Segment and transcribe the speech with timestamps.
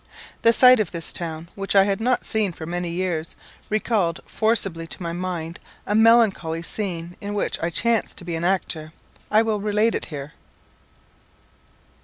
[0.41, 3.35] The sight of this town, which I had not seen for many years,
[3.69, 8.43] recalled forcibly to my mind a melancholy scene in which I chanced to be an
[8.43, 8.93] actor.
[9.29, 10.33] I will relate it here.